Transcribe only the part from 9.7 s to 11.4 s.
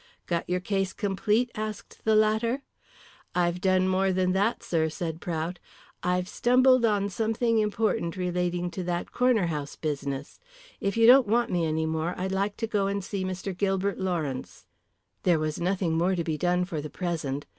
business. And if you don't